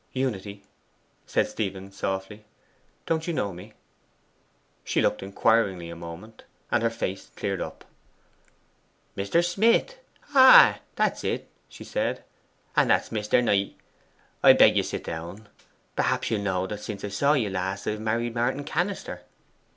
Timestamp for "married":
18.01-18.33